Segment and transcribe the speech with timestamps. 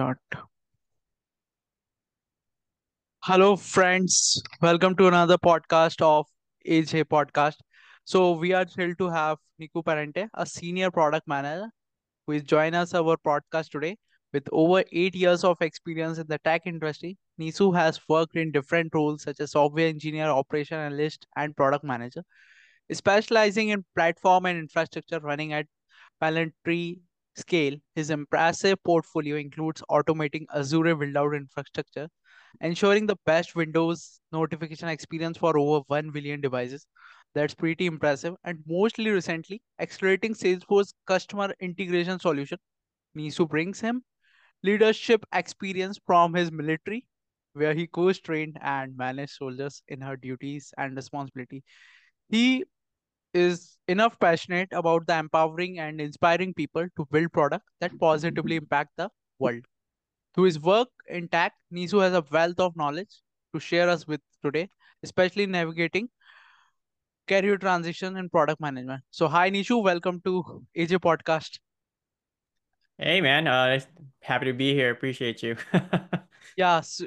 [0.00, 0.18] start.
[3.22, 4.42] Hello, friends.
[4.62, 6.26] Welcome to another podcast of
[6.64, 7.56] AJ Podcast.
[8.04, 11.68] So we are thrilled to have Nicu Parente, a senior product manager,
[12.26, 13.96] who is joining us our podcast today.
[14.32, 18.94] With over eight years of experience in the tech industry, Nisu has worked in different
[18.94, 22.22] roles such as software engineer, operation analyst, and product manager,
[22.90, 25.66] specializing in platform and infrastructure running at
[26.20, 27.00] planetary
[27.40, 27.76] scale.
[27.94, 32.08] His impressive portfolio includes automating Azure build-out infrastructure,
[32.60, 36.86] ensuring the best Windows notification experience for over 1 billion devices.
[37.34, 38.34] That's pretty impressive.
[38.44, 42.58] And mostly recently, accelerating Salesforce customer integration solution.
[43.16, 44.02] Nisu brings him
[44.62, 47.06] leadership experience from his military,
[47.54, 51.62] where he coach trained and managed soldiers in her duties and responsibility.
[52.28, 52.64] He
[53.34, 58.90] is enough passionate about the empowering and inspiring people to build products that positively impact
[58.96, 59.64] the world.
[60.34, 63.20] Through his work in tech, Nisu has a wealth of knowledge
[63.54, 64.68] to share us with today,
[65.02, 66.08] especially navigating
[67.26, 69.02] career transition and product management.
[69.10, 71.58] So, hi Nishu, welcome to AJ Podcast.
[72.98, 73.80] Hey man, uh,
[74.20, 74.90] happy to be here.
[74.90, 75.56] Appreciate you.
[76.56, 76.80] yeah.
[76.80, 77.06] So,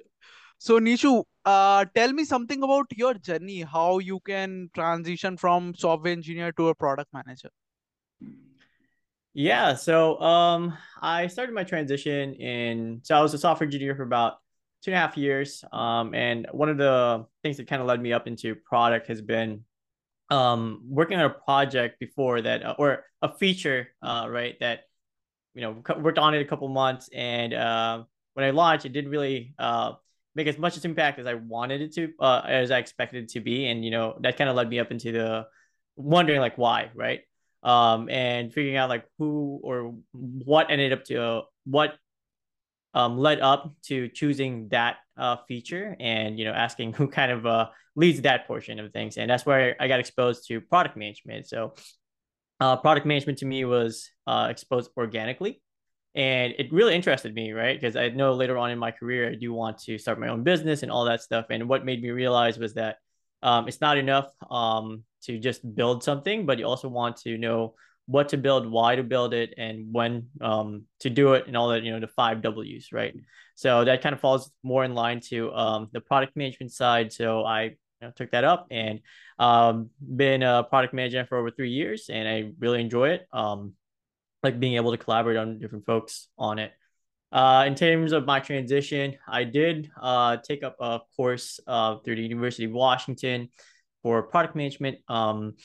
[0.64, 3.64] so Nishu, uh, tell me something about your journey.
[3.64, 7.50] How you can transition from software engineer to a product manager.
[9.34, 13.02] Yeah, so um, I started my transition in.
[13.04, 14.36] So I was a software engineer for about
[14.82, 15.66] two and a half years.
[15.74, 19.22] Um, and one of the things that kind of led me up into product has
[19.22, 19.66] been
[20.30, 24.58] um working on a project before that, uh, or a feature, uh, right?
[24.62, 24.84] That
[25.56, 29.12] you know worked on it a couple months, and uh, when I launched, it didn't
[29.12, 29.96] really uh
[30.36, 33.40] make as much impact as I wanted it to, uh, as I expected it to
[33.40, 35.48] be, and you know that kind of led me up into the
[35.96, 37.22] wondering like why, right?
[37.64, 41.96] um, and figuring out like who or what ended up to uh, what
[42.94, 47.46] um, led up to choosing that uh, feature and you know asking who kind of
[47.46, 49.18] uh, leads that portion of things.
[49.18, 51.48] And that's where i got exposed to product management.
[51.48, 51.74] So
[52.60, 55.62] uh, product management to me was uh, exposed organically
[56.16, 59.36] and it really interested me right because i know later on in my career i
[59.36, 62.12] do want to start my own business and all that stuff and what made me
[62.12, 62.98] realize was that
[63.44, 67.76] um, it's not enough um, to just build something, but you also want to know
[68.06, 71.70] what to build, why to build it, and when um, to do it, and all
[71.70, 73.14] that, you know, the five W's, right?
[73.56, 77.12] So that kind of falls more in line to um, the product management side.
[77.12, 79.02] So I you know, took that up and
[79.40, 83.28] um, been a product manager for over three years, and I really enjoy it.
[84.44, 86.74] Like being able to collaborate on different folks on it.
[87.32, 92.18] Uh, in terms of my transition, I did uh, take up a course uh, through
[92.18, 93.50] the University of Washington
[94.04, 95.56] for product management um,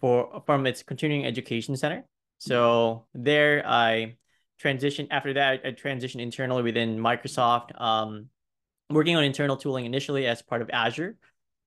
[0.00, 2.04] for from its continuing education center.
[2.38, 4.16] So there I
[4.62, 8.28] transitioned after that I transitioned internally within Microsoft, um,
[8.90, 11.16] working on internal tooling initially as part of Azure.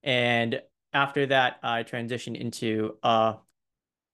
[0.02, 0.60] And
[0.92, 3.36] after that, I transitioned into a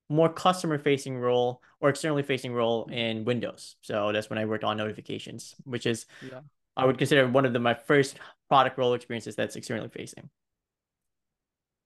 [0.08, 3.76] more customer facing role or externally facing role in Windows.
[3.80, 6.40] So that's when I worked on notifications, which is yeah.
[6.76, 10.28] I would consider one of the my first product role experiences that's externally facing.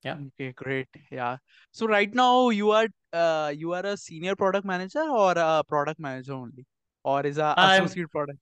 [0.03, 0.17] Yeah.
[0.39, 0.89] Okay, great.
[1.11, 1.39] Yeah.
[1.73, 6.00] So right now you are uh you are a senior product manager or a product
[6.00, 6.67] manager only?
[7.05, 8.39] Or is a associate product?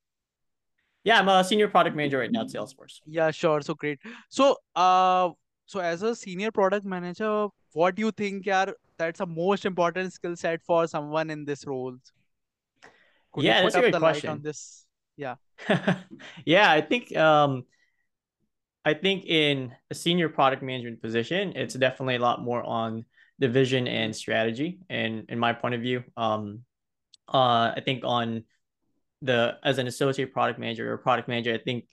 [1.04, 3.00] Yeah, I'm a senior product manager right now at Salesforce.
[3.06, 3.60] Yeah, sure.
[3.60, 4.00] So great.
[4.28, 5.30] So uh
[5.66, 10.12] so as a senior product manager, what do you think are that's a most important
[10.12, 11.96] skill set for someone in this role?
[13.32, 14.30] Could yeah, that's a good question.
[14.30, 14.86] on this?
[15.16, 15.34] Yeah.
[16.44, 17.64] yeah, I think um
[18.84, 23.04] I think in a senior product management position, it's definitely a lot more on
[23.40, 24.78] the vision and strategy.
[24.88, 26.60] And in my point of view, um,
[27.28, 28.44] uh, I think on
[29.22, 31.86] the as an associate product manager or product manager, I think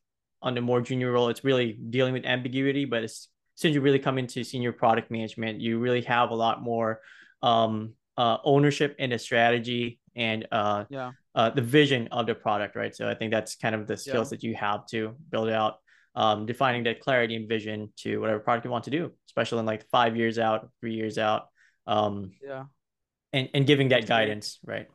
[0.44, 2.86] on the more junior role, it's really dealing with ambiguity.
[2.86, 3.28] But as
[3.62, 7.02] as you really come into senior product management, you really have a lot more
[7.42, 11.12] um, uh, ownership in the strategy and uh, yeah.
[11.36, 12.96] uh, the vision of the product, right?
[12.96, 14.38] So I think that's kind of the skills yeah.
[14.38, 15.78] that you have to build out
[16.16, 19.66] um, defining that clarity and vision to whatever product you want to do, especially in
[19.66, 21.48] like five years out, three years out.
[21.88, 22.66] Um, yeah.
[23.32, 24.76] And, and giving that that's guidance, great.
[24.76, 24.88] right?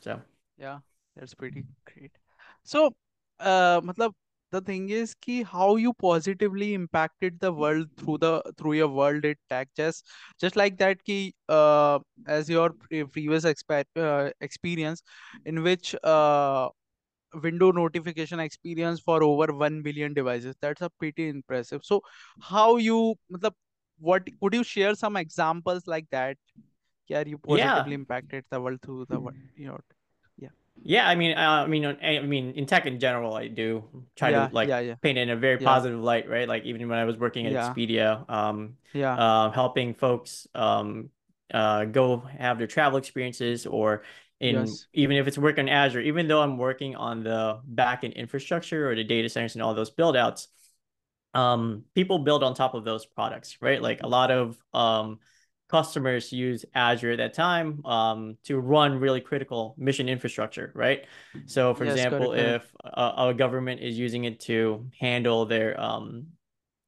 [0.00, 0.20] So,
[0.58, 0.78] yeah,
[1.16, 2.12] that's pretty great.
[2.64, 2.94] So,
[3.38, 4.12] uh, matlab,
[4.52, 9.24] the thing is ki how you positively impacted the world through the through your world
[9.24, 10.06] it tech just
[10.40, 15.02] just like that ki uh as your previous exp- uh, experience
[15.44, 16.68] in which uh
[17.42, 20.56] window notification experience for over 1 billion devices.
[20.60, 21.82] That's a pretty impressive.
[21.84, 22.02] So
[22.40, 23.14] how you
[23.98, 26.36] what could you share some examples like that?
[27.08, 27.94] Yeah you positively yeah.
[27.94, 29.78] impacted the world through the world you know
[30.80, 33.84] yeah I mean, uh, I mean, I mean, in tech in general, I do
[34.16, 36.48] try Yeah, to like yeah, yeah, paint it in a very positive light, right?
[36.48, 39.14] Like even when I was working at Expedia, um, yeah.
[39.16, 41.10] uh, helping folks um,
[41.52, 44.04] uh, go have their travel experiences, or
[44.40, 48.14] in Yes, even if it's work on Azure, even though I'm working on the backend
[48.16, 50.48] infrastructure or the data centers and all those build outs,
[51.34, 53.80] um, people build on top of those products, right?
[53.80, 55.20] Like a lot of um,
[55.72, 61.06] customers use Azure at that time um, to run really critical mission infrastructure, right?
[61.46, 66.26] So, for yes, example, if a, a government is using it to handle their um,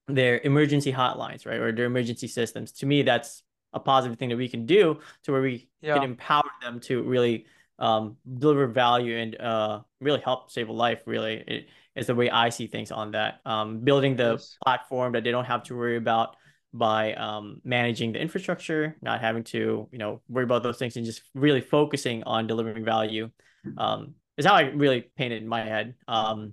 [0.07, 3.43] their emergency hotlines, right, or their emergency systems, to me, that's
[3.73, 7.47] a positive thing that we can do to where we can empower them to really
[7.79, 11.03] um, deliver value and uh, really help save a life.
[11.07, 13.41] Really, it is the way I see things on that.
[13.47, 16.37] Um, building the yes, platform that they don't have to worry about
[16.75, 21.06] by um, managing the infrastructure, not having to you know worry about those things, and
[21.06, 23.31] just really focusing on delivering value.
[23.79, 26.53] Um, is how I really painted in my head um,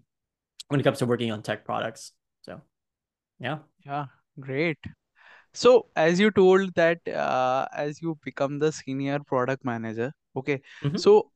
[0.69, 2.13] when it comes to working on tech products.
[2.43, 2.61] So
[3.39, 3.57] yeah.
[3.85, 4.05] yeah.
[4.39, 4.77] Great.
[5.53, 10.61] So, as you told that uh, as you become the senior product manager, okay.
[10.83, 10.99] Mhm.
[10.99, 11.30] So,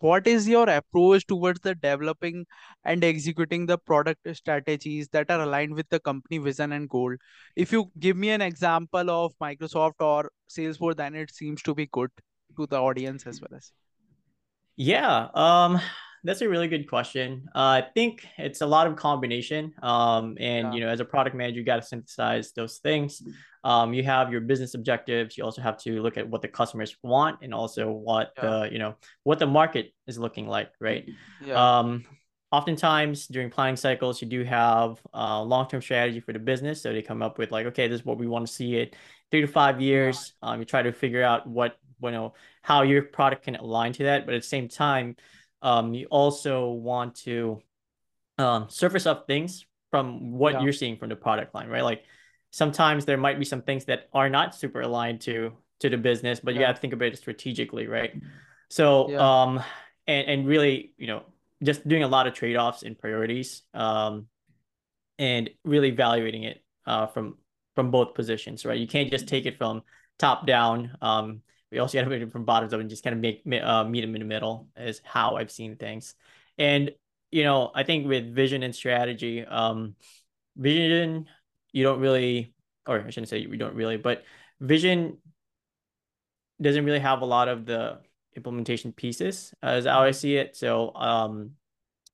[0.00, 2.46] what is your approach towards the developing
[2.84, 7.14] and executing the product strategies that are aligned with the company vision and goal?
[7.56, 11.86] If you give me an example of Microsoft or Salesforce, then it seems to be
[11.86, 12.10] good
[12.56, 13.72] to the audience as well as.
[14.76, 15.80] Yeah, um,
[16.24, 17.48] that's a really good question.
[17.54, 19.74] Uh, I think it's a lot of combination.
[19.82, 23.22] Um, and Yeah, you know, as a product manager, you got to synthesize those things.
[23.64, 25.36] Um, you have your business objectives.
[25.36, 28.68] You also have to look at what the customers want and also what yeah, the
[28.72, 31.08] you know what the market is looking like, right?
[31.40, 32.04] yeah, Um,
[32.50, 36.82] oftentimes during planning cycles, you do have a long-term strategy for the business.
[36.82, 38.96] So they come up with like, okay, this is what we want to see it
[39.30, 40.34] three to five years.
[40.42, 44.04] Um, you try to figure out what you know how your product can align to
[44.04, 44.24] that.
[44.24, 45.16] But at the same time,
[45.62, 47.62] um, you also want to
[48.38, 51.82] um, surface up things from what yeah, you're seeing from the product line, right?
[51.82, 52.04] Like
[52.50, 56.40] sometimes there might be some things that are not super aligned to to the business,
[56.40, 58.12] but you got to think about it strategically, right?
[58.68, 59.62] So, yeah, um,
[60.06, 61.22] and and really, you know,
[61.62, 64.26] just doing a lot of trade-offs and priorities, um,
[65.18, 67.36] and really evaluating it uh, from
[67.74, 68.78] from both positions, right?
[68.78, 69.82] You can't just take it from
[70.18, 70.96] top down.
[71.00, 73.84] Um, we also got to it from bottoms up and just kind of make uh,
[73.84, 76.14] meet them in the middle is how I've seen things.
[76.56, 76.92] And
[77.30, 79.94] you know, I think with vision and strategy, um,
[80.56, 81.26] vision
[81.72, 82.54] you don't really,
[82.86, 84.24] or I shouldn't say we don't really, but
[84.60, 85.18] vision
[86.60, 88.00] doesn't really have a lot of the
[88.36, 90.56] implementation pieces as how I mhm, see it.
[90.56, 91.52] So um,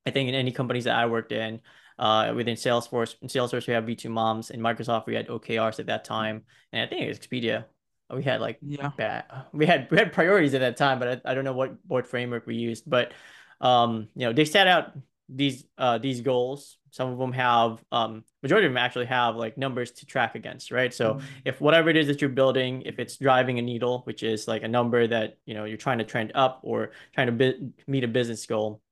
[0.07, 1.61] I think in any companies that I worked in,
[1.99, 6.05] uh, within Salesforce, in Salesforce we have V2MOMs, in Microsoft we had OKRs at that
[6.05, 7.67] time, and I think it was Expedia.
[8.13, 11.31] We had like yeah, bad, we had we had priorities at that time, but I,
[11.31, 12.89] I don't know what what framework we used.
[12.89, 13.13] But
[13.61, 14.93] um, you know, they set out
[15.29, 16.79] these uh these goals.
[16.91, 20.71] Some of them have um majority of them actually have like numbers to track against,
[20.71, 20.93] right?
[20.93, 24.47] So if whatever it is that you're building, if it's driving a needle, which is
[24.47, 27.59] like a number that you know you're trying to trend up or trying to bi-
[27.87, 28.83] meet a business goal,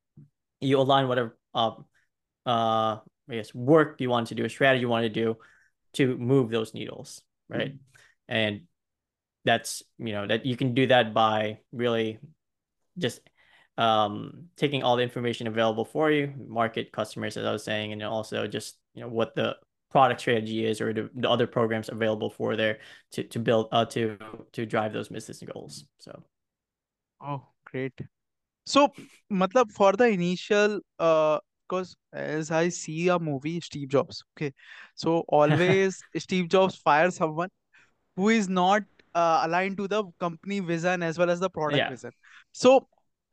[0.60, 1.72] you align whatever uh,
[2.46, 2.98] uh
[3.28, 5.36] I guess work you want to do, a strategy you want to do
[5.94, 7.74] to move those needles, right?
[8.28, 8.62] And
[9.44, 12.18] that's you know that you can do that by really
[12.98, 13.20] just
[13.78, 18.02] um taking all the information available for you, market customers as I was saying, and
[18.02, 19.56] also just you know what the
[19.90, 22.78] product strategy is or the, the other programs available for there
[23.12, 24.16] to to build uh to
[24.52, 25.84] to drive those business goals.
[25.98, 26.22] So
[27.24, 27.92] Oh, great.
[28.66, 28.92] So,
[29.32, 34.52] matlab for the initial, uh, because as I see a movie, Steve Jobs, okay,
[34.94, 37.48] so always Steve Jobs fires someone
[38.16, 38.82] who is not
[39.14, 41.90] uh, aligned to the company vision as well as the product yeah.
[41.90, 42.10] vision.
[42.52, 42.88] So,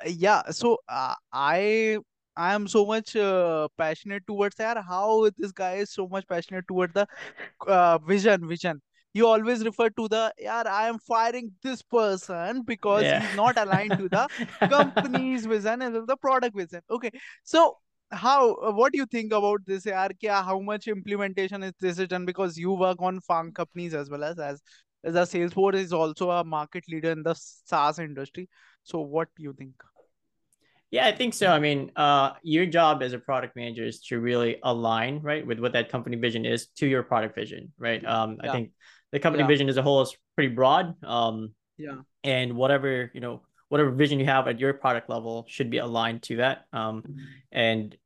[0.06, 1.98] yeah, so uh, I
[2.36, 4.78] I am so much uh, passionate towards that.
[4.78, 7.06] How this guy is so much passionate toward the
[7.68, 8.82] uh, vision, vision.
[9.14, 13.20] You always refer to the, yeah, I am firing this person because Yeah.
[13.20, 14.28] he's not aligned to the
[14.70, 16.82] company's vision and the product vision.
[16.90, 17.12] Okay,
[17.44, 17.78] so
[18.12, 19.86] how, uh, what do you think about this?
[19.86, 22.26] Yaar, kya, how much implementation is this is done?
[22.26, 24.62] Because you work on FAANG companies as well as as
[25.04, 28.50] as a Salesforce is also a market leader in the SaaS industry.
[28.84, 29.74] So what do you think?
[30.92, 31.48] Yeah, I think so.
[31.48, 35.60] I mean, uh, your job as a product manager is to really align, right, with
[35.60, 38.04] what that company vision is to your product vision, right?
[38.04, 38.72] Um, I think
[39.12, 40.96] the company yeah, vision as a whole is pretty broad.
[41.04, 45.70] Um, yeah, and whatever, you know, whatever vision you have at your product level should
[45.70, 46.66] be aligned to that.
[46.74, 47.04] Um,
[47.52, 47.98] and yeah,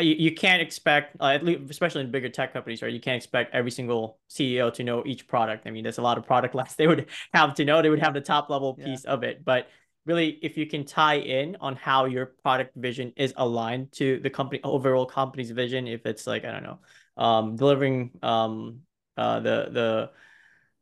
[0.00, 2.92] you, you can't expect, uh, at least, especially in bigger tech companies, right?
[2.92, 5.66] You can't expect every single CEO to know each product.
[5.66, 7.82] I mean, there's a lot of product lines they would have to know.
[7.82, 9.68] They would have the top level yeah, piece of it, but
[10.06, 14.30] really if you can tie in on how your product vision is aligned to the
[14.30, 16.78] company overall company's vision if it's like i don't know
[17.16, 18.80] um delivering um
[19.16, 20.10] uh the the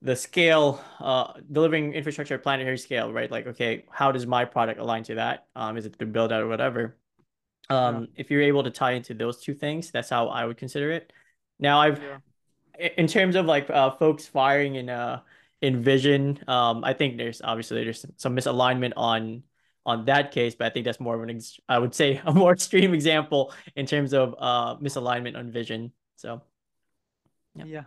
[0.03, 4.79] the scale uh delivering infrastructure at planetary scale right like okay how does my product
[4.79, 6.97] align to that um is it to build out or whatever
[7.70, 8.08] um Yeah.
[8.22, 11.14] if you're able to tie into those two things that's how i would consider it
[11.60, 12.20] now i've Yeah.
[12.98, 15.22] in terms of like uh, folks firing in uh
[15.64, 19.44] in vision, um, I think there's obviously there's some misalignment on
[19.86, 22.34] on that case, but I think that's more of an ex- I would say a
[22.34, 25.94] more extreme example in terms of uh misalignment on vision.
[26.18, 26.42] So
[27.56, 27.66] yeah.
[27.66, 27.84] Yeah.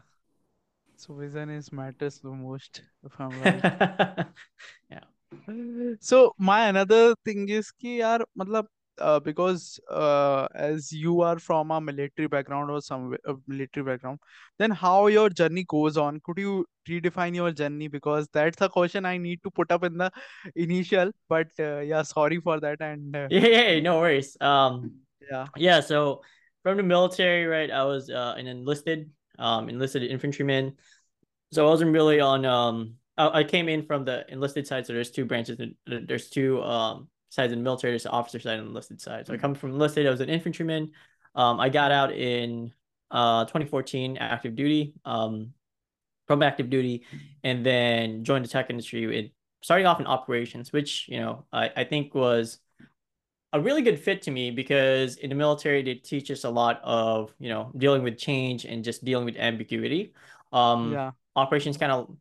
[0.97, 4.25] So vision is matters the most, if I'm right.
[4.88, 5.05] yeah.
[6.00, 8.69] So my another thing is कि यार मतलब
[9.01, 14.20] uh, because uh, as you are from a military background or some a military background,
[14.60, 16.20] then how your journey goes on?
[16.24, 17.88] Could you redefine your journey?
[17.88, 20.12] Because that's a question I need to put up in the
[20.55, 21.12] initial.
[21.27, 22.81] But uh, yeah, sorry for that.
[22.81, 24.38] And uh, Yeah, yeah, no worries.
[24.39, 25.79] Um, yeah, yeah.
[25.79, 26.22] So
[26.63, 27.72] from the military, right?
[27.72, 30.77] I was uh, an enlisted, um, enlisted infantryman.
[31.51, 32.46] So I wasn't really on.
[32.46, 34.86] Um, I, I came in from the enlisted side.
[34.86, 35.60] So there's two branches.
[35.86, 37.92] There's two um sides in the military.
[37.92, 39.26] There's the officer side and enlisted side.
[39.26, 40.06] So I come from enlisted.
[40.06, 40.92] I was an infantryman.
[41.36, 42.72] Um, I got out in
[43.10, 44.94] uh 2014 active duty.
[45.04, 45.54] Um,
[46.28, 47.04] from active duty,
[47.44, 51.72] and then joined the tech industry with starting off in operations, which you know I
[51.76, 52.60] I think was
[53.54, 56.80] a really good fit to me because in the military they teach us a lot
[56.84, 60.14] of you know dealing with change and just dealing with ambiguity
[60.54, 62.16] um yeah, operations kind of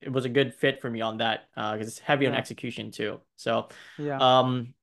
[0.00, 2.90] it was a good fit for me on that uh because it's heavy on execution
[2.90, 3.20] too.
[3.36, 4.74] So yeah, um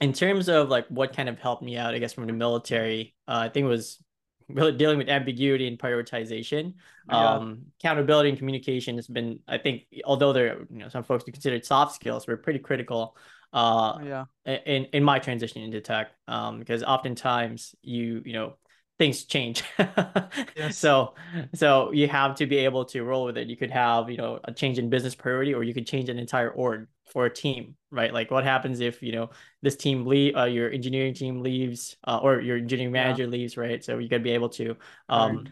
[0.00, 3.14] in terms of like what kind of helped me out i guess from the military
[3.28, 4.02] uh, i think it was
[4.48, 6.74] really dealing with ambiguity and prioritization.
[7.08, 11.24] Yeah, um accountability and communication has been i think although there you know some folks
[11.24, 13.16] consider soft skills were pretty critical
[13.52, 14.24] uh yeah.
[14.44, 18.56] in in my transition into tech um because oftentimes you you know
[18.98, 19.62] things change
[20.54, 20.76] Yes.
[20.76, 21.14] so
[21.54, 24.40] so you have to be able to roll with it you could have you know
[24.44, 27.76] a change in business priority or you could change an entire org for a team
[27.90, 29.30] right like what happens if you know
[29.62, 32.92] this team leave uh, your engineering team leaves uh, or your engineering Yeah.
[32.92, 34.76] manager leaves right so you got to be able to
[35.14, 35.40] Right.
[35.40, 35.48] um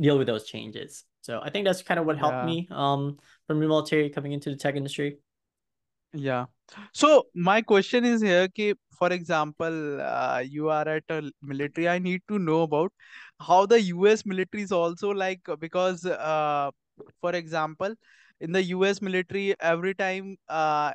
[0.00, 2.42] deal with those changes so i think that's kind of what helped Yeah.
[2.42, 5.18] me um from the military coming into the tech industry
[6.16, 6.46] Yeah.
[6.92, 11.88] So my question is here, कि, for example, uh, you are at a military.
[11.88, 12.92] I need to know about
[13.40, 16.70] how the US military is also like because, uh,
[17.20, 17.94] for example,
[18.40, 20.92] in the US military, every time, uh,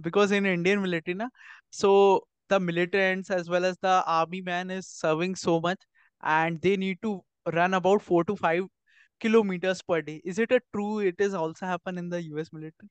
[0.00, 1.28] because in Indian military, na,
[1.70, 5.80] so the military ends as well as the army man is serving so much,
[6.22, 8.64] and they need to run about four to five
[9.20, 10.20] kilometers per day.
[10.24, 11.00] Is it a true?
[11.00, 12.90] It is also happen in the US military?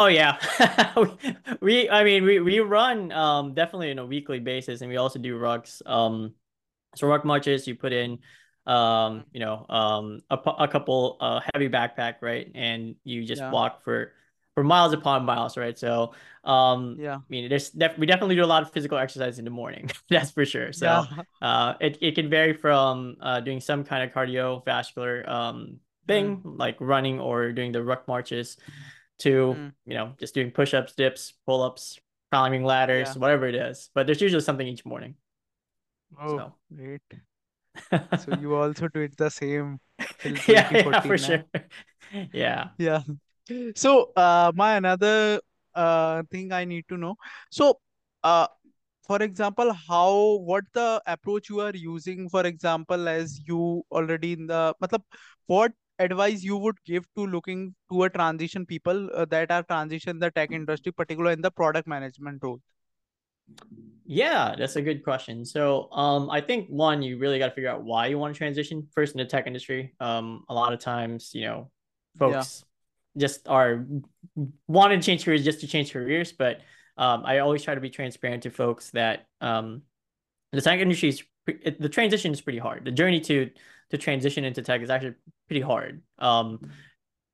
[0.00, 0.38] Oh yeah.
[1.60, 5.18] we I mean we we run um definitely on a weekly basis and we also
[5.18, 5.82] do rucks.
[5.86, 6.34] Um
[6.96, 8.18] so ruck marches you put in
[8.66, 12.50] um you know um a, a couple uh heavy backpack, right?
[12.54, 13.50] And you just Yeah.
[13.50, 14.12] walk for
[14.54, 15.78] for miles upon miles, right?
[15.78, 16.14] So
[16.44, 17.20] um Yeah.
[17.30, 19.90] I mean there's def we definitely do a lot of physical exercise in the morning.
[20.10, 20.72] That's for sure.
[20.74, 20.74] Yeah.
[20.74, 21.06] So
[21.42, 26.42] uh it, it can vary from uh doing some kind of cardiovascular um thing Mm,
[26.44, 28.56] like running or doing the ruck marches
[29.18, 31.98] to mm, you know just doing push-ups dips pull-ups
[32.30, 33.20] climbing ladders yeah.
[33.20, 35.14] whatever it is but there's usually something each morning
[36.20, 37.02] Oh, so great.
[38.18, 39.78] So you also do it the same
[40.48, 41.16] yeah yeah for now.
[41.18, 41.44] sure
[42.32, 43.02] yeah Yeah.
[43.76, 45.40] So, uh, my another
[45.74, 47.16] uh thing I need to know.
[47.50, 47.80] So,
[48.22, 48.46] uh,
[49.06, 54.46] for example, how what the approach you are using, for example, as you already in
[54.46, 55.02] the, matlab,
[55.46, 60.18] what advice you would give to looking to a transition people uh, that are transition
[60.18, 62.60] the tech industry, particularly in the product management role?
[64.04, 67.68] yeah that's a good question so um i think one you really got to figure
[67.68, 70.78] out why you want to transition first in the tech industry um a lot of
[70.80, 71.70] times you know
[72.18, 72.18] Yeah.
[72.18, 72.64] folks
[73.16, 73.86] just are
[74.66, 76.60] want to change careers just to change careers but
[76.96, 79.82] um i always try to be transparent to folks that um
[80.52, 81.22] the tech industry is
[81.78, 82.84] the transition is pretty hard.
[82.84, 83.50] The journey to
[83.90, 85.14] to transition into tech is actually
[85.48, 86.60] pretty hard, um,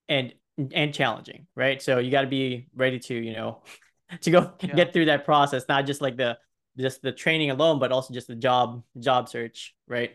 [0.09, 0.35] and
[0.73, 1.83] and challenging, right?
[1.83, 3.63] So you got to be ready to you know
[4.21, 4.75] to go Yeah.
[4.75, 6.39] get through that process, not just like the
[6.79, 10.13] just the training alone, but also just the job job search, right?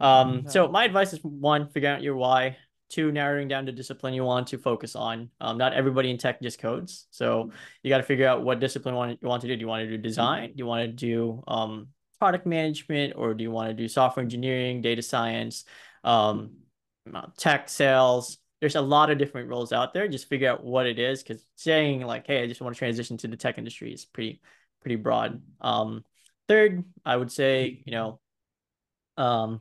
[0.00, 2.56] Um, so my advice is one, figure out your why.
[2.90, 5.28] Two, narrowing down the discipline you want to focus on.
[5.42, 7.50] Um, not everybody in tech just codes, so
[7.82, 9.56] you got to figure out what discipline you want, you want to do.
[9.56, 10.48] Do you want to do design?
[10.48, 11.88] Do you want to do um,
[12.18, 15.64] product management, or do you want to do software engineering, data science,
[16.04, 16.50] um,
[17.36, 18.38] tech sales?
[18.60, 20.08] there's a lot of different roles out there.
[20.08, 23.16] Just figure out what it is because saying like, hey, I just want to transition
[23.18, 24.40] to the tech industry is pretty
[24.80, 25.42] pretty broad.
[25.60, 26.04] Um,
[26.48, 28.20] third, I would say, you know,
[29.16, 29.60] um,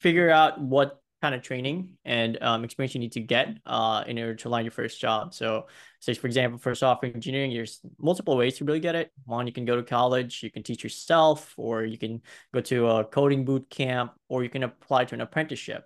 [0.00, 4.18] figure out what kind of training and um, experience you need to get uh, in
[4.18, 5.34] order to land your first job.
[5.34, 5.66] So,
[6.00, 9.10] say for example, for software engineering, there's multiple ways to really get it.
[9.24, 12.22] One, you can go to college, you can teach yourself, or you can
[12.54, 15.84] go to a coding boot camp, or you can apply to an apprenticeship.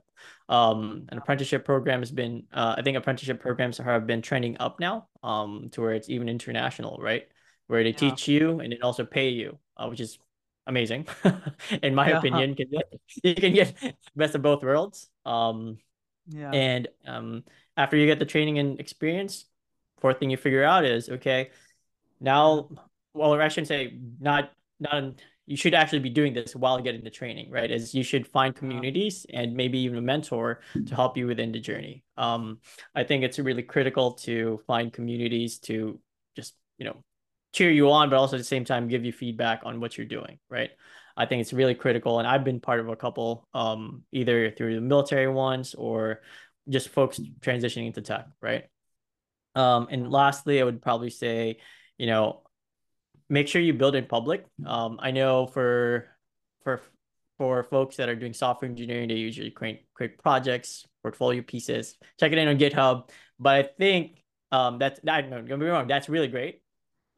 [0.49, 4.79] Um, an apprenticeship program has been, uh, I think apprenticeship programs have been trending up
[4.81, 7.27] now um, to where it's even international, right?
[7.69, 7.97] Where they yeah.
[7.97, 10.19] teach you and then also pay you, uh, which is
[10.67, 11.07] amazing
[11.83, 12.19] in my yeah.
[12.19, 12.57] opinion.
[13.23, 13.75] You can get
[14.17, 15.09] best of both worlds.
[15.25, 15.79] Um
[16.29, 16.51] yeah.
[16.53, 17.45] and um
[17.77, 19.47] after you get the training and experience
[20.01, 21.51] fourth thing you figure out is okay
[22.21, 22.69] now
[23.15, 25.15] well i shouldn't say not not
[25.47, 27.71] you should actually be doing this while getting the training right?
[27.71, 31.61] Is you should find communities and maybe even a mentor to help you within the
[31.61, 32.05] journey.
[32.17, 32.59] Um
[32.95, 35.99] i think it's really critical to find communities to
[36.37, 37.03] just you know
[37.53, 40.07] cheer you on, but also at the same time give you feedback on what you're
[40.07, 40.71] doing, right?
[41.17, 42.19] I think it's really critical.
[42.19, 46.23] And I've been part of a couple, um, either through the military ones or
[46.69, 48.65] just folks transitioning into tech, right?
[49.55, 51.59] Um, and lastly, I would probably say,
[51.99, 52.43] you know,
[53.29, 54.47] make sure you build in public.
[54.65, 56.09] Um, I know for
[56.65, 56.81] for
[57.39, 62.33] for folks that are doing software engineering, they usually create create projects, portfolio pieces, check
[62.33, 63.11] it in on GitHub.
[63.39, 66.62] But I think um, that's I don't get me wrong, that's really great.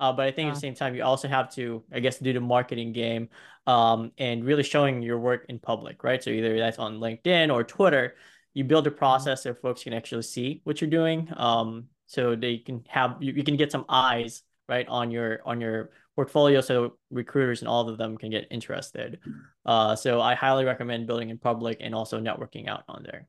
[0.01, 2.33] Uh, but I think at the same time, you also have to, I guess, do
[2.33, 3.29] the marketing game
[3.67, 6.23] um, and really showing your work in public, right?
[6.23, 8.17] So either that's on LinkedIn or Twitter,
[8.55, 8.99] you build a mm-hmm.
[8.99, 11.29] process so folks can actually see what you're doing.
[11.37, 15.61] Um, so they can have you, you can get some eyes right on your on
[15.61, 19.19] your portfolio so recruiters and all of them can get interested
[19.67, 23.27] uh, so i highly recommend building in public and also networking out on there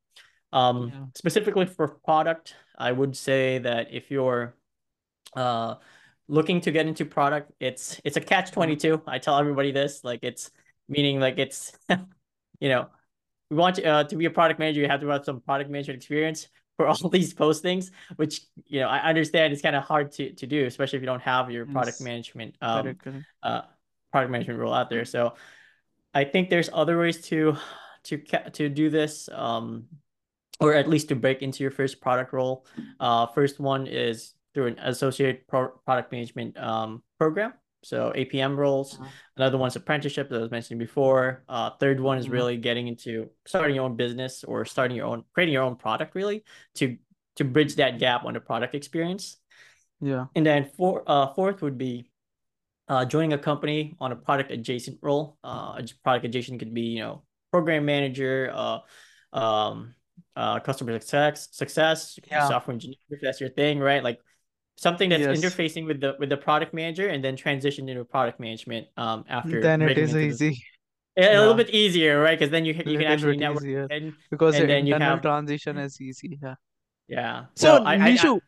[0.54, 1.06] um, yeah.
[1.16, 4.56] specifically for product i would say that if you're
[5.36, 5.76] uh,
[6.28, 9.02] looking to get into product, it's it's a catch twenty two.
[9.08, 10.52] I tell everybody this, like it's
[10.88, 11.78] meaning like it's,
[12.60, 12.88] you know,
[13.50, 15.98] we want uh, to be a product manager, you have to have some product management
[15.98, 16.48] experience
[16.78, 20.48] for all these postings, which you know I understand is kind of hard to to
[20.48, 22.02] do, especially if you don't have your product yes.
[22.02, 22.98] management um
[23.44, 23.62] uh
[24.12, 25.06] product management role out there.
[25.06, 25.36] So
[26.14, 27.58] I think there's other ways to
[28.06, 28.18] to
[28.52, 29.30] to do this.
[29.32, 29.86] Um,
[30.60, 32.66] or at least to break into your first product role.
[33.00, 37.54] Uh, first one is through an associate pro- product management um, program.
[37.84, 38.96] So APM roles.
[38.96, 39.08] Uh-huh.
[39.38, 41.44] Another one's apprenticeship that I was mentioning before.
[41.48, 42.34] Uh, third one is mm-hmm.
[42.34, 46.16] really getting into starting your own business or starting your own, creating your own product
[46.16, 46.44] really
[46.76, 46.98] to
[47.36, 49.38] to bridge that gap on the product experience.
[50.02, 50.26] Yeah.
[50.36, 52.10] And then four, uh, fourth would be
[52.88, 55.38] uh, joining a company on a product adjacent role.
[55.44, 58.80] Uh, product adjacent could be you know program manager, uh,
[59.38, 59.94] um,
[60.36, 62.48] uh, customer success, success, yeah.
[62.48, 62.98] software engineer.
[63.10, 64.04] If that's your thing, right?
[64.04, 64.20] Like
[64.78, 65.40] something that's yes.
[65.40, 69.62] interfacing with the with the product manager and then transition into product management um after
[69.62, 70.62] then it is easy.
[71.16, 72.38] The, a little bit easier right?
[72.38, 73.64] Because then you you can actually network
[74.30, 76.56] because and then you have transition is easy yeah.
[77.08, 77.46] Yeah.
[77.56, 78.40] So, so I, Nishu, I,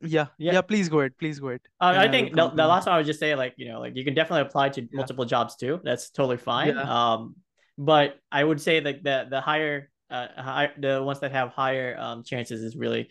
[0.00, 0.54] yeah, yeah.
[0.54, 2.98] yeah please go ahead please go ahead uh, i think the, the last one i
[2.98, 4.88] would just say like you know like you can definitely apply to yeah.
[4.92, 5.80] multiple jobs too.
[5.84, 7.12] That's totally fine yeah.
[7.12, 7.36] um
[7.76, 11.96] but i would say that the the higher uh high, the ones that have higher
[11.98, 13.10] um chances is really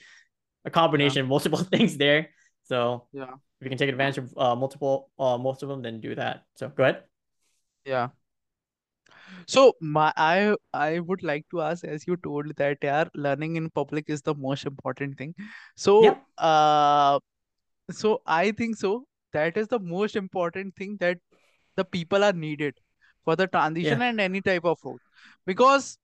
[0.65, 2.29] a combination of multiple things there
[2.67, 5.99] so yeah, if you can take advantage of uh, multiple, uh, most of them, then
[6.01, 6.43] do that.
[6.55, 7.03] So go ahead.
[7.85, 8.09] Yeah.
[9.45, 13.69] So my I I would like to ask, as you told that yeah, learning in
[13.69, 15.35] public is the most important thing.
[15.75, 16.15] So yeah.
[16.37, 17.19] uh,
[17.91, 19.05] so I think so.
[19.33, 21.17] That is the most important thing that
[21.75, 22.75] the people are needed
[23.23, 24.07] for the transition yeah.
[24.07, 24.99] and any type of role,
[25.45, 25.97] because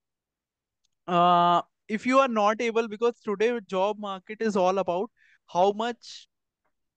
[1.08, 5.10] uh, if you are not able, because today job market is all about
[5.46, 6.28] how much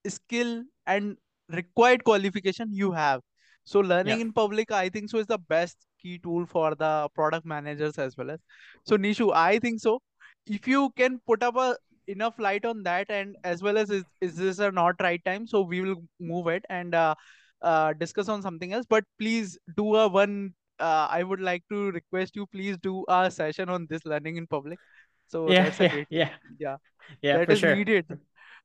[0.08, 1.16] skill and
[1.50, 3.20] required qualification you have.
[3.64, 4.24] So learning yeah.
[4.24, 8.16] in public i think so is the best key tool for the product managers as
[8.16, 8.40] well as.
[8.84, 10.00] So nishu i think so.
[10.46, 14.04] If you can put up a enough light on that and as well as is,
[14.22, 15.46] is this a not right time?
[15.46, 17.14] So we will move it and uh,
[17.60, 18.86] uh, discuss on something else.
[18.88, 23.30] But please do a one uh, i would like to request you please do a
[23.30, 24.78] session on this learning in public.
[25.26, 26.30] So yeah yeah, yeah.
[26.58, 26.76] yeah.
[27.22, 27.74] Yeah that is sure.
[27.74, 28.06] needed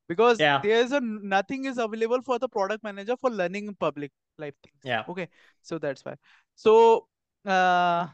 [0.07, 0.59] because yeah.
[0.61, 4.81] there's a nothing is available for the product manager for learning public life things.
[4.83, 5.03] Yeah.
[5.07, 5.27] Okay
[5.61, 6.15] so that's why.
[6.55, 7.07] So
[7.45, 8.07] uh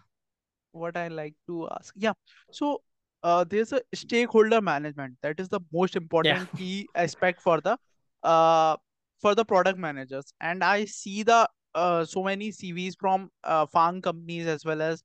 [0.71, 2.13] what i like to ask yeah.
[2.51, 2.81] So
[3.23, 6.59] uh there's a stakeholder management that is the most important yeah.
[6.59, 7.77] key aspect for the
[8.23, 8.77] uh
[9.19, 10.33] for the product managers.
[10.41, 15.03] And i see the uh so many cvs from uh FAANG companies as well as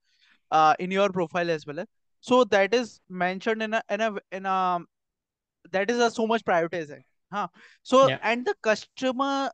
[0.50, 1.80] uh in your profile as well.
[1.80, 1.86] As
[2.20, 4.80] so that is mentioned in a in a in a
[5.72, 7.48] that is a so much prioritizing huh
[7.82, 8.18] so Yeah.
[8.22, 9.50] and the customer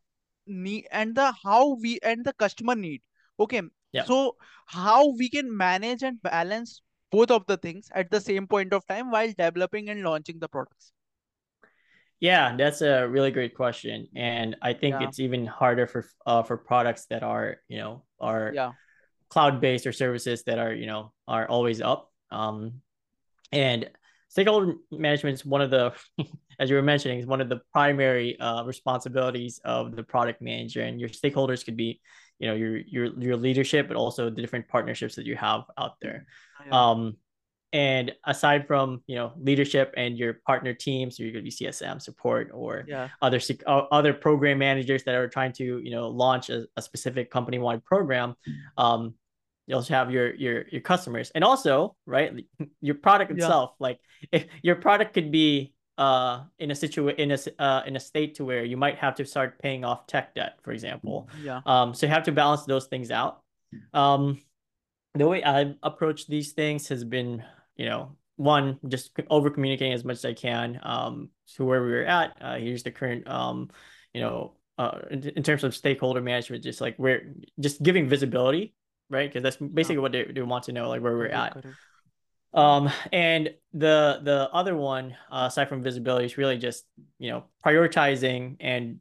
[0.47, 3.03] need and the how we and the customer need
[3.39, 4.05] okay Yeah.
[4.07, 8.73] so how we can manage and balance both of the things at the same point
[8.73, 10.93] of time while developing and launching the products
[12.21, 16.43] Yeah, that's a really great question, and I think yeah it's even harder for uh
[16.43, 18.73] for products that are you know are yeah
[19.31, 22.13] cloud based or services that are you know are always up.
[22.31, 22.83] Um,
[23.53, 23.91] and
[24.31, 25.93] stakeholder management is one of the,
[26.59, 30.83] as you were mentioning, is one of the primary uh, responsibilities of the product manager.
[30.83, 32.01] And your stakeholders could be,
[32.39, 35.95] you know, your your your leadership, but also the different partnerships that you have out
[36.01, 36.27] there.
[36.73, 37.17] Um,
[37.73, 42.01] and aside from you know leadership and your partner teams, you're going to be CSM
[42.01, 46.67] support or yeah other other program managers that are trying to you know launch a,
[46.77, 48.35] a specific company wide program.
[48.77, 49.15] Um,
[49.71, 51.31] you also have your your your customers.
[51.35, 52.45] And also right
[52.81, 53.37] your product yeah.
[53.37, 54.01] itself like
[54.33, 58.35] if your product could be uh in a situation in a uh, in a state
[58.35, 61.29] to where you might have to start paying off tech debt for example.
[61.43, 61.61] Yeah.
[61.65, 63.43] Um so you have to balance those things out.
[63.95, 64.43] Um
[65.15, 67.43] the way i've approached these things has been
[67.75, 71.93] you know one just over communicating as much as i can um to where we
[71.93, 72.37] are at.
[72.41, 73.69] Uh, here's the current um
[74.15, 78.75] you know uh in, in terms of stakeholder management just like where just giving visibility
[79.11, 79.29] right?
[79.33, 81.59] Because that's basically yeah what they, they want to know, like where we're at.
[82.53, 86.85] Um, and the the other one, uh, aside from visibility, is really just
[87.19, 89.01] you know prioritizing and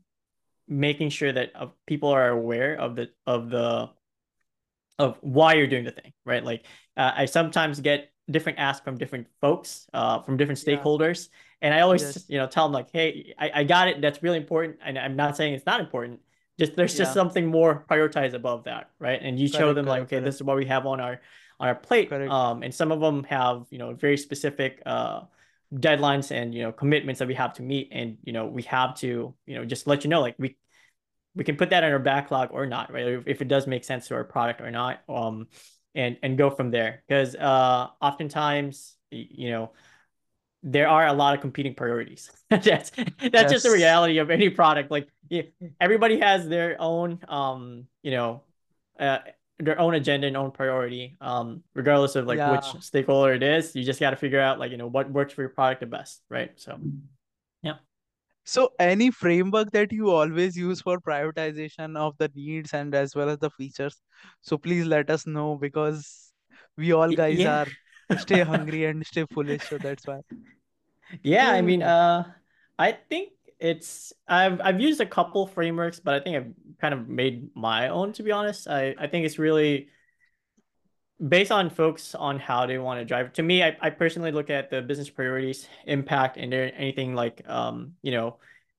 [0.67, 3.89] making sure that uh, people are aware of the of the
[4.97, 6.43] of why you're doing the thing, right?
[6.43, 6.65] Like
[6.97, 11.29] uh, I sometimes get different asks from different folks, uh, from different yeah stakeholders,
[11.61, 14.01] and I always yes you know tell them like, hey, I, I got it.
[14.01, 16.19] That's really important, and I'm not saying it's not important.
[16.59, 19.19] Just there's just something more prioritized above that, right?
[19.21, 21.21] And you show correct them like, correct okay, this is what we have on our
[21.59, 22.11] on our plate.
[22.11, 25.21] Um, and some of them have you know very specific uh
[25.73, 28.95] deadlines and you know commitments that we have to meet, and you know we have
[28.97, 30.57] to you know just let you know like we
[31.35, 33.07] we can put that in our backlog or not, right?
[33.07, 35.47] If, if it does make sense to our product or not, um,
[35.95, 37.03] and and go from there.
[37.07, 39.71] Because uh, oftentimes, you know,
[40.63, 42.29] there are a lot of competing priorities.
[42.49, 42.91] that's that's
[43.21, 43.51] yes.
[43.51, 44.91] just the reality of any product.
[44.91, 45.43] Like yeah,
[45.79, 48.43] everybody has their own, um, you know,
[48.99, 49.19] uh,
[49.59, 51.17] their own agenda and own priority.
[51.21, 52.51] Um, regardless of like yeah.
[52.51, 55.33] which stakeholder it is, you just got to figure out like you know what works
[55.33, 56.51] for your product the best, right?
[56.55, 56.79] So,
[57.63, 57.75] yeah.
[58.43, 63.29] So any framework that you always use for prioritization of the needs and as well
[63.29, 64.01] as the features.
[64.41, 66.31] So please let us know because
[66.75, 67.61] we all guys yeah.
[67.61, 67.67] are
[68.17, 69.63] stay hungry and stay foolish.
[69.69, 70.21] So that's why.
[71.23, 72.31] Yeah, I mean, uh,
[72.77, 77.07] I think it's I've I've used a couple frameworks, but I think I've kind of
[77.07, 78.13] made my own.
[78.13, 79.89] To be honest, I I think it's really
[81.25, 83.33] based on folks on how they want to drive.
[83.33, 87.47] To me, I, I personally look at the business priorities, impact, and there anything like
[87.47, 88.37] um, you know,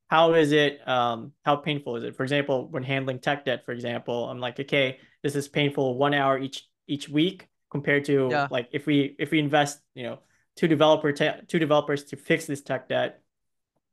[0.08, 2.16] how is it um how painful is it?
[2.16, 6.14] For example, when handling tech debt, for example, I'm like, okay, this is painful one
[6.14, 8.48] hour each each week compared to yeah.
[8.50, 10.18] like if we if we invest, you know,
[10.56, 13.22] two developer te- two developers to fix this tech debt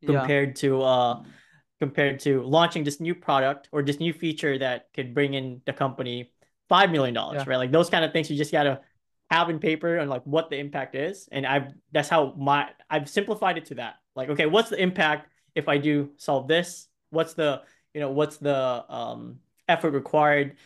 [0.05, 0.61] compared yeah.
[0.61, 1.23] to uh
[1.79, 5.73] compared to launching this new product or this new feature that could bring in the
[5.73, 6.31] company
[6.69, 7.49] five million dollars, yeah.
[7.49, 7.57] right?
[7.57, 8.81] Like those kind of things you just gotta
[9.29, 11.29] have in paper and like what the impact is.
[11.31, 13.95] And I've that's how my I've simplified it to that.
[14.15, 16.87] Like, okay, what's the impact if I do solve this?
[17.09, 17.61] What's the
[17.93, 20.57] you know what's the um effort required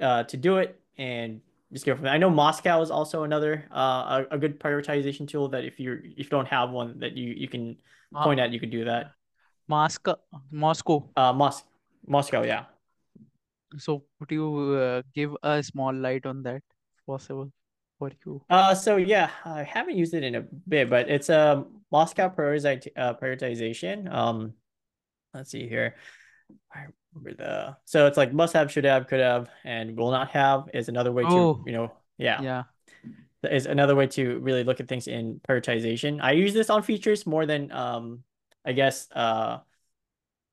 [0.00, 1.40] uh to do it and
[1.72, 2.12] just go from there.
[2.12, 5.98] I know MoSCoW is also another uh a, a good prioritization tool that if you're
[6.04, 7.76] if you don't have one that you you can
[8.14, 9.12] point uh, at you could do that.
[9.70, 10.16] MoSCoW
[10.52, 11.08] MoSCoW.
[11.16, 11.64] Uh Mos-
[12.08, 12.64] MoSCoW, yeah.
[13.78, 16.62] So would you uh, give a small light on that
[17.06, 17.50] possible
[17.98, 18.40] for you?
[18.48, 22.94] Uh, so yeah, I haven't used it in a bit, but it's a MoSCoW prioritiz-
[22.96, 24.10] uh, prioritization.
[24.12, 24.54] Um,
[25.34, 25.96] let's see here.
[27.16, 30.68] Remember the so it's like must have, should have, could have, and will not have
[30.74, 32.64] is another way Oh, to you know yeah yeah.
[33.50, 36.20] is another way to really look at things in prioritization.
[36.20, 38.24] I use this on features more than um
[38.64, 39.58] I guess uh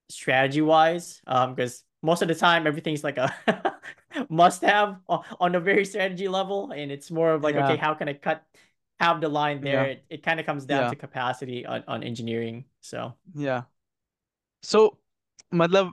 [0.09, 3.33] strategy wise um because most of the time everything's like a
[4.29, 7.61] must have on a very strategy level and it's more of like Yeah.
[7.63, 8.43] okay how can i cut
[8.99, 9.85] have the line there Yeah.
[9.85, 10.87] it, it kind of comes down Yeah.
[10.87, 13.63] to capacity on, on engineering so Yeah.
[14.61, 14.97] So,
[15.53, 15.91] matlab,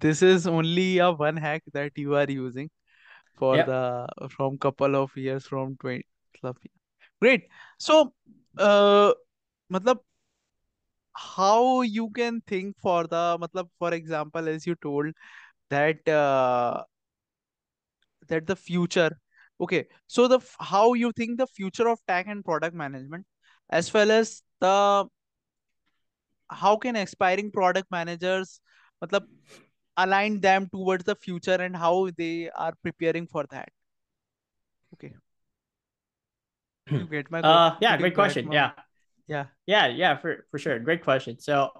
[0.00, 2.70] this is only a one hack that you are using
[3.36, 6.04] for yep the from couple of years from 20
[6.44, 6.56] matlab,
[7.20, 7.48] Great.
[7.78, 8.12] So,
[8.58, 9.12] uh,
[9.72, 9.98] matlab,
[11.12, 15.12] how you can think for the matlab, for example, as you told
[15.70, 16.82] that uh,
[18.28, 19.10] that the future
[19.60, 23.24] Okay, so the how you think the future of tech and product management,
[23.70, 25.06] as well as the
[26.50, 28.60] how can aspiring product managers,
[29.02, 29.26] matlab,
[29.96, 33.68] align them towards the future and how they are preparing for that.
[34.94, 35.12] Okay,
[36.90, 38.50] you get my uh, yeah, great question.
[38.52, 38.72] Yeah,
[39.26, 40.78] yeah yeah, yeah, for for sure.
[40.78, 41.38] Great question.
[41.38, 41.70] So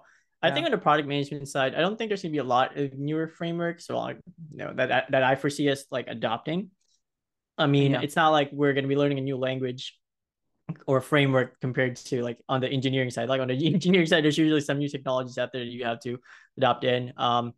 [0.43, 2.77] I think on the product management side, I don't think there's gonna be a lot
[2.77, 4.19] of newer frameworks, so like
[4.51, 6.71] you know that that, that I foresee us like adopting.
[7.57, 9.97] I mean, yeah it's not like we're gonna be learning a new language
[10.87, 13.29] or framework compared to like on the engineering side.
[13.29, 16.01] Like on the engineering side, there's usually some new technologies out there that you have
[16.01, 16.19] to
[16.57, 17.13] adopt in.
[17.17, 17.55] Um,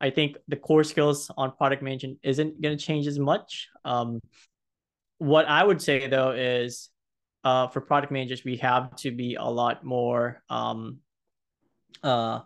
[0.00, 3.68] I think the core skills on product management isn't going to change as much.
[3.84, 4.20] Um,
[5.18, 6.90] what I would say though is
[7.44, 10.98] uh, for product managers, we have to be a lot more um,
[12.02, 12.40] uh,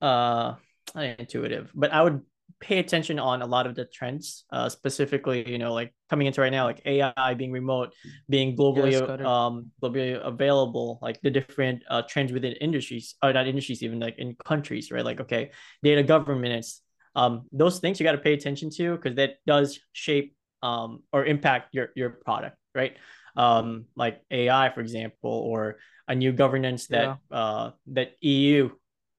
[0.00, 0.54] uh,
[0.94, 2.22] intuitive, but I would
[2.60, 6.40] pay attention on a lot of the trends, uh, specifically, you know, like coming into
[6.40, 7.92] right now, like AI being remote,
[8.28, 13.46] being globally, yes um, globally available, like the different uh, trends within industries, or not
[13.46, 15.04] industries, even like in countries, right?
[15.04, 15.50] Like, okay,
[15.82, 16.82] data governance,
[17.14, 21.24] um, those things you got to pay attention to because that does shape um, or
[21.24, 22.96] impact your your product, right?
[23.36, 25.76] Um, like AI, for example, or
[26.08, 28.70] a new governance yeah that uh, that EU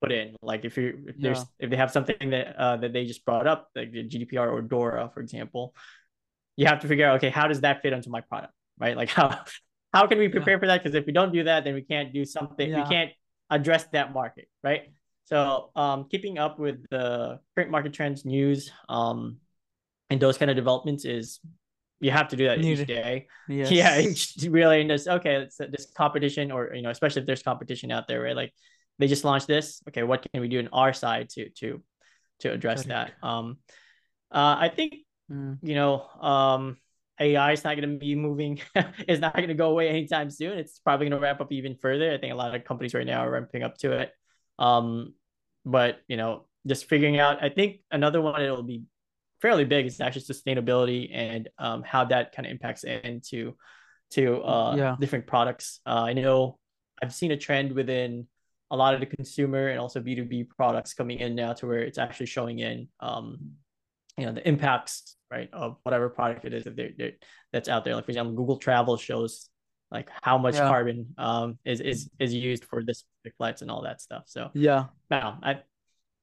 [0.01, 0.35] put in.
[0.41, 3.25] Like if you if there's yeah if they have something that uh, that they just
[3.25, 5.73] brought up, like the GDPR or DORA, for example,
[6.55, 8.95] you have to figure out okay, how does that fit onto my product, right?
[8.95, 9.43] Like how
[9.93, 10.83] how can we yeah prepare for that?
[10.83, 12.69] Because if we don't do that, then we can't do something.
[12.73, 13.11] We can't
[13.49, 14.91] address that market, right?
[15.25, 19.37] So um, keeping up with the current market trends, news, um,
[20.09, 21.39] and those kind of developments is
[21.99, 23.27] you have to do that each day.
[23.47, 24.81] Yeah, yes really.
[24.81, 28.21] And this okay, it's this competition, or you know, especially if there's competition out there,
[28.21, 28.35] right?
[28.35, 28.53] Like
[28.99, 29.81] they just launched this.
[29.89, 31.81] Okay, what can we do on our side to to
[32.39, 33.13] to address that?
[33.23, 33.57] Um,
[34.31, 34.95] uh, I think
[35.31, 35.57] mm.
[35.61, 36.77] you know, um,
[37.19, 38.59] AI is not going to be moving.
[38.75, 40.57] it's not going to go away anytime soon.
[40.57, 42.13] It's probably going to ramp up even further.
[42.13, 44.11] I think a lot of companies right now are ramping up to it.
[44.59, 45.13] Um,
[45.65, 47.43] but you know, just figuring out.
[47.43, 48.83] I think another one it'll be
[49.41, 53.55] fairly big is actually sustainability and um, how that kind of impacts into
[54.11, 55.79] to uh, yeah different products.
[55.85, 56.57] Uh, I know
[57.01, 58.27] I've seen a trend within
[58.69, 61.97] a lot of the consumer and also B2B products coming in now to where it's
[61.97, 63.51] actually showing in um,
[64.17, 67.11] you know the impacts right of whatever product it is that they're, they're,
[67.53, 67.95] that's out there.
[67.95, 69.49] Like for example, Google Travel shows
[69.91, 73.03] like how much yeah carbon um, is is is used for this
[73.37, 74.23] flights and all that stuff.
[74.27, 75.59] So yeah now I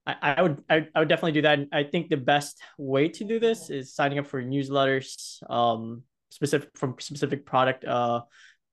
[0.05, 1.59] I, I would I, I would definitely do that.
[1.59, 6.03] And I think the best way to do this is signing up for newsletters, um,
[6.29, 8.21] specific from specific product uh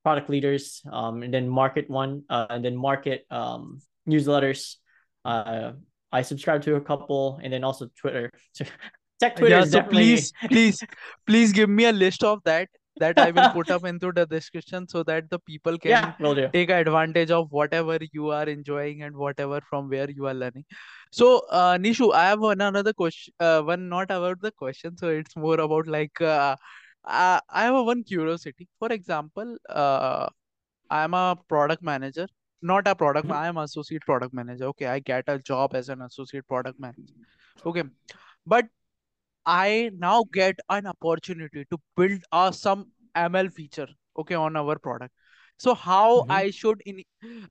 [0.02, 4.76] product leaders, um, and then market one, uh, and then market um newsletters.
[5.24, 5.72] Uh,
[6.10, 8.30] I subscribe to a couple, and then also Twitter.
[9.20, 10.84] Tech Twitter Yeah, so definitely please, please,
[11.26, 14.88] please give me a list of that that I will put up into the description
[14.88, 19.16] so that the people yeah, can will take advantage of whatever you are enjoying and
[19.16, 20.64] whatever from where you are learning.
[21.10, 23.34] So, uh, Nishu, I have one another question.
[23.38, 26.56] Uh, one not about the question, so it's more about like uh,
[27.04, 28.68] uh, I have one curiosity.
[28.78, 30.28] For example, uh,
[30.90, 32.26] I am a product manager,
[32.62, 33.30] not a product.
[33.30, 34.66] I am associate product manager.
[34.66, 37.14] Okay, I get a job as an associate product manager.
[37.66, 37.84] Okay,
[38.46, 38.66] but
[39.46, 43.88] I now get an opportunity to build a some ML feature,
[44.18, 45.12] okay, on our product.
[45.58, 46.30] So how Mhm.
[46.30, 47.02] I should in,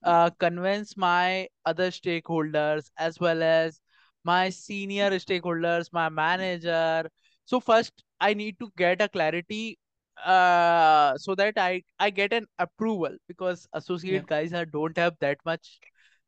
[0.03, 3.79] uh, convince my other stakeholders as well as
[4.23, 7.09] my senior stakeholders, my manager.
[7.51, 9.77] So first I need to get a clarity
[10.25, 13.67] uh so that I I get an approval because
[14.07, 14.21] Yeah.
[14.21, 15.79] associate guys are don't have that much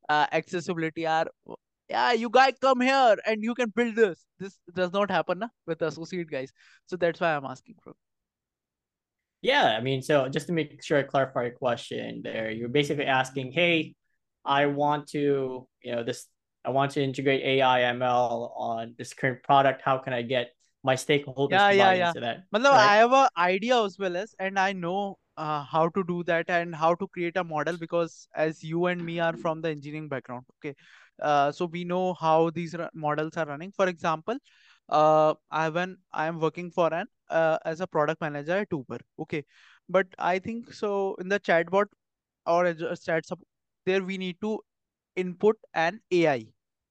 [0.09, 1.27] uh, accessibility are
[1.89, 5.47] yeah you guys come here and you can build this this does not happen na,
[5.67, 6.51] with associate guys
[6.87, 7.93] so that's why i'm asking for
[9.41, 13.05] Yeah, I mean, so just to make sure I clarify your question there, you're basically
[13.05, 13.95] asking, hey,
[14.45, 16.27] I want to, you know, this,
[16.63, 19.81] I want to integrate AI ML on this current product.
[19.83, 20.51] How can I get
[20.83, 22.45] my stakeholders yeah to yeah buy yeah into that?
[22.53, 22.89] Matlab, Right.
[22.91, 26.49] i have an idea as well as and i know uh, how to do that
[26.49, 30.07] and how to create a model because as you and me are from the engineering
[30.07, 30.75] background okay
[31.21, 34.37] uh, so we know how these models are running for example
[34.89, 38.99] uh, i when i am working for an uh, as a product manager at uber
[39.19, 39.43] okay
[39.89, 41.85] but i think so in the chatbot
[42.45, 43.47] or as a chat support,
[43.85, 44.59] there we need to
[45.15, 46.47] input an AI.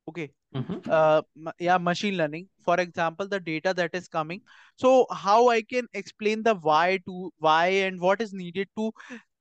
[0.09, 0.31] Okay.
[0.55, 0.91] Mm-hmm.
[0.91, 1.23] Uh,
[1.59, 2.49] yeah, machine learning.
[2.63, 4.43] For example, the data that is coming.
[4.77, 8.93] So how I can explain the why to why and what is needed to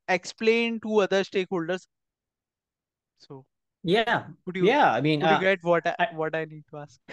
[0.08, 1.88] explain to other stakeholders.
[3.20, 3.46] So
[3.84, 4.28] Yeah.
[4.46, 4.92] could you Yeah.
[4.94, 7.00] I mean, could you uh, get what I, I, what I need to ask?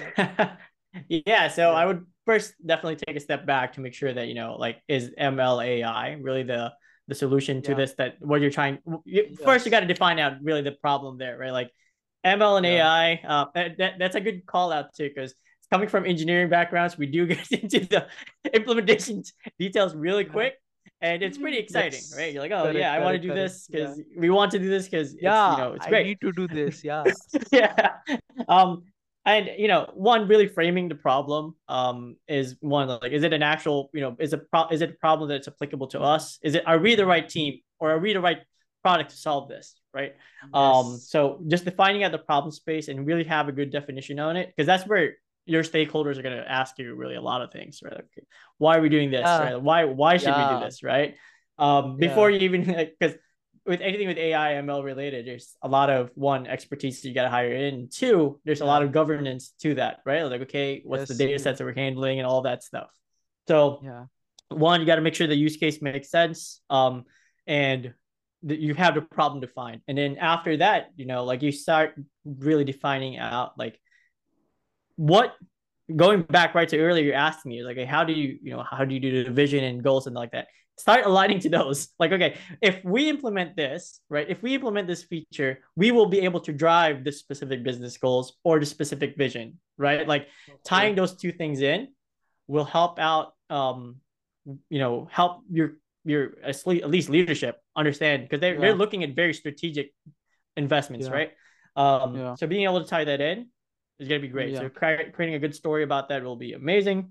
[1.09, 1.21] Yeah.
[1.27, 4.35] Yeah, so I would first definitely take a step back to make sure that you
[4.35, 6.73] know, like, is MLAI really the
[7.09, 7.77] the solution to Yeah.
[7.77, 7.95] this?
[7.95, 8.79] That what you're trying.
[9.05, 11.53] You, First, you got to define out really the problem there, right?
[11.53, 11.71] Like,
[12.25, 12.89] ML and Yeah.
[12.89, 13.21] AI.
[13.27, 15.35] Uh, that, that's a good call out too, because
[15.71, 18.07] coming from engineering backgrounds, we do get into the
[18.55, 19.23] implementation
[19.59, 20.33] details really Yeah.
[20.33, 20.55] quick.
[21.01, 22.15] And it's pretty exciting, Yes.
[22.17, 22.33] right?
[22.33, 23.53] You're like, oh Correct, yeah, I want to do correct.
[23.53, 23.81] this Yeah.
[23.81, 26.07] because we want to do this because Yeah, it's you know it's I great.
[26.07, 26.83] need to do this.
[26.85, 27.05] Yeah.
[27.53, 27.91] yeah.
[28.49, 28.85] Um,
[29.25, 33.43] and you know, one really framing the problem um is one like, is it an
[33.45, 36.39] actual you know is it pro- is it a problem that's applicable to us?
[36.43, 38.39] Is it are we the right team or are we the right
[38.83, 39.77] product to solve this?
[39.99, 40.15] Right.
[40.55, 41.09] Um, Yes.
[41.09, 44.49] so just defining out the problem space and really have a good definition on it
[44.49, 47.81] because that's where your stakeholders are going to ask you really a lot of things,
[47.83, 47.95] right?
[47.95, 48.27] Like,
[48.59, 49.25] why are we doing this?
[49.25, 49.43] Yeah.
[49.43, 49.63] Right?
[49.63, 50.83] Why why should we do this?
[50.83, 51.17] Right.
[51.59, 52.65] Um, before you even
[53.01, 53.17] because
[53.67, 57.25] with anything with AI ML related, there's a lot of one expertise that you got
[57.25, 57.89] to hire in.
[57.91, 60.23] Two, there's a lot of governance to that, right?
[60.23, 62.89] Like, okay, what's the data sets that we're handling and all that stuff.
[63.47, 64.05] So Yeah.
[64.49, 66.63] one, you got to make sure the use case makes sense.
[66.71, 67.05] Um,
[67.47, 67.93] and
[68.45, 69.81] that you have the problem defined.
[69.89, 73.79] And then after that, you know, like you start really defining out like
[74.97, 75.35] what
[75.95, 78.85] going back right to earlier, you asked me, like, how do you, you know, how
[78.85, 80.49] do you do the vision and goals and like that?
[80.77, 81.89] Start aligning to those.
[81.99, 84.29] Like, okay, if we implement this, right?
[84.29, 88.37] If we implement this feature, we will be able to drive the specific business goals
[88.45, 90.07] or the specific vision, right?
[90.07, 90.29] Like
[90.65, 91.89] tying those two things in
[92.47, 93.97] will help out um
[94.69, 95.73] you know help your
[96.09, 98.61] your at least leadership understand because they're, Yeah.
[98.61, 99.93] they're looking at very strategic
[100.57, 101.13] investments Yeah.
[101.19, 101.31] right
[101.77, 102.35] um Yeah.
[102.35, 103.49] so being able to tie that in
[103.99, 107.11] is going to be great so creating a good story about that will be amazing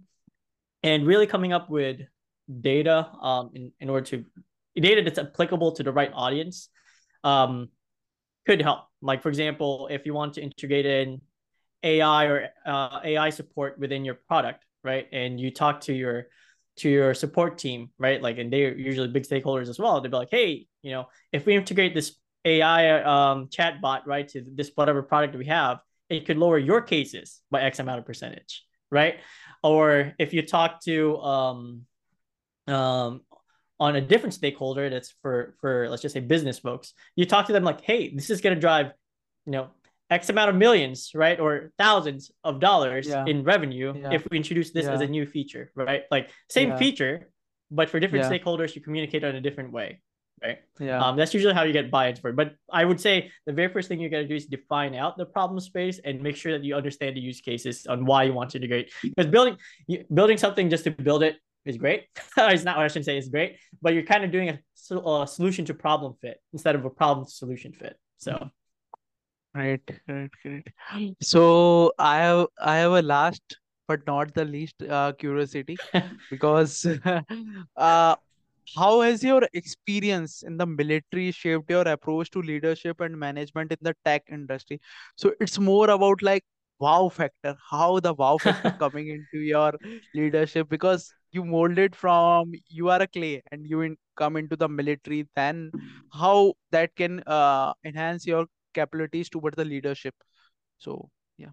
[0.83, 2.01] and really coming up with
[2.62, 4.25] data um in, in order to
[4.75, 6.69] data that's applicable to the right audience
[7.23, 7.69] um
[8.45, 11.21] could help like for example if you want to integrate in
[11.83, 16.27] ai or uh, ai support within your product right and you talk to your
[16.77, 18.21] to your support team right?
[18.21, 19.99] Like and they're usually big stakeholders as well.
[20.01, 24.27] They'll be like hey you know if we integrate this ai um, chat bot right
[24.29, 28.05] to this whatever product we have it could lower your cases by x amount of
[28.05, 29.15] percentage right?
[29.63, 31.81] Or if you talk to um
[32.67, 33.21] um
[33.79, 37.53] on a different stakeholder that's for for let's just say business folks you talk to
[37.53, 38.87] them like hey this is going to drive
[39.45, 39.69] you know
[40.09, 43.25] x amount of millions right or thousands of dollars Yeah.
[43.27, 44.13] in revenue Yeah.
[44.13, 46.77] if we introduce this as a new feature right like same Yeah.
[46.77, 47.29] feature
[47.71, 48.31] but for different Yeah.
[48.31, 50.01] stakeholders you communicate on a different way
[50.41, 51.03] right Yeah.
[51.03, 52.35] um, that's usually how you get buy-ins for it.
[52.35, 55.17] But I would say the very first thing you got to do is define out
[55.17, 58.33] the problem space and make sure that you understand the use cases on why you
[58.33, 58.93] want to integrate.
[59.01, 59.57] Because building
[60.13, 62.01] building something just to build it is great.
[62.37, 64.59] it's not what I shouldn't say is great, but you're kind of doing a,
[64.95, 67.97] a solution to problem fit instead of a problem to solution fit.
[68.17, 68.49] So
[69.57, 70.67] Right, right, right.
[71.21, 75.81] So I have I have a last but not the least uh, curiosity
[76.29, 76.85] because
[77.77, 78.15] uh,
[78.77, 83.77] how has your experience in the military shaped your approach to leadership and management in
[83.81, 84.81] the tech industry?
[85.15, 86.43] So it's more about like
[86.79, 89.73] wow factor, how the wow factor coming into your
[90.13, 94.69] leadership because you molded from you are a clay and you in, come into the
[94.69, 95.73] military, then
[96.13, 100.15] how that can uh, enhance your capabilities towards the leadership.
[100.77, 101.51] So yeah,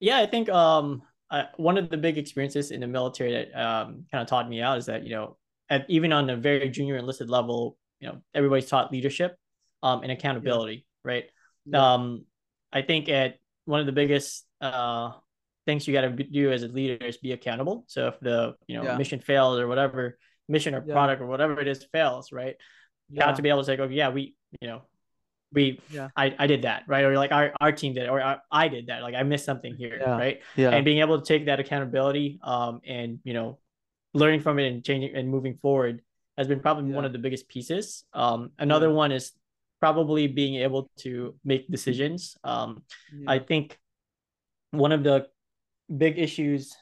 [0.00, 4.04] yeah, I think um uh, one of the big experiences in the military that um
[4.12, 5.36] kind of taught me out is that you know
[5.70, 9.36] at even on a very junior enlisted level, you know everybody's taught leadership
[9.82, 11.24] um and accountability, right?
[11.66, 12.24] yeah, Um,
[12.72, 15.12] I think at one of the biggest uh
[15.66, 17.84] things you got to do as a leader is be accountable.
[17.86, 20.18] So if the you know yeah, mission fails or whatever
[20.48, 22.56] mission or yeah, product or whatever it is fails, right?
[23.10, 24.82] You have to be able to say, oh yeah, we you know
[25.54, 27.04] we yeah, I, I did that right?
[27.04, 29.02] Or like our, our team did it, or I, I did that.
[29.02, 30.40] Like i missed something here yeah, right?
[30.56, 33.58] Yeah, and being able to take that accountability um and you know
[34.12, 36.02] learning from it and changing and moving forward
[36.36, 38.04] has been probably one of the biggest pieces.
[38.12, 39.32] Um yeah, another one is
[39.80, 42.36] probably being able to make decisions.
[42.44, 42.82] Um
[43.26, 43.78] i think
[44.70, 45.26] one of the
[45.96, 46.74] big issues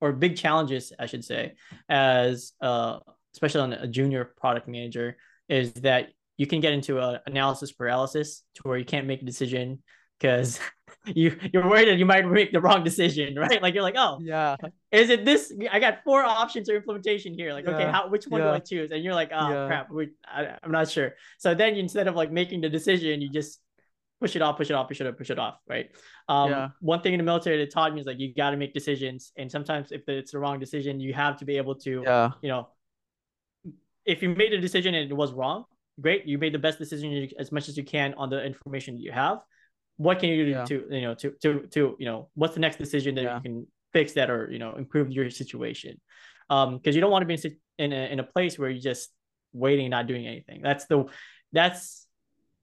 [0.00, 1.54] or big challenges i should say
[1.88, 2.98] as uh
[3.34, 5.16] especially on a junior product manager
[5.48, 9.24] is that you can get into a analysis paralysis to where you can't make a
[9.24, 9.82] decision
[10.18, 10.58] because
[11.06, 13.62] you you're worried that you might make the wrong decision right?
[13.62, 14.56] Like you're like oh yeah,
[14.90, 17.52] is it this i got four options for implementation here.
[17.52, 18.90] Like okay how which one do i choose?
[18.90, 21.14] And you're like oh yeah, crap we, I, i'm not sure.
[21.38, 23.60] So then instead of like making the decision you just
[24.20, 25.90] push it off push it off push it off push it off right?
[26.28, 28.56] Um yeah, one thing in the military that taught me is like you got to
[28.56, 29.32] make decisions.
[29.36, 32.48] And sometimes if it's the wrong decision you have to be able to yeah, you
[32.48, 32.68] know
[34.06, 35.64] if you made a decision and it was wrong
[36.00, 36.26] great.
[36.26, 39.02] You made the best decision you, as much as you can on the information that
[39.02, 39.38] you have.
[39.96, 42.60] What can you do yeah, to you know to to to you know what's the
[42.60, 46.00] next decision that yeah, you can fix that or you know improve your situation?
[46.50, 48.80] Um because you don't want to be in, in a, in a place where you're
[48.80, 49.10] just
[49.52, 50.62] waiting not doing anything.
[50.62, 51.04] That's the
[51.52, 52.06] that's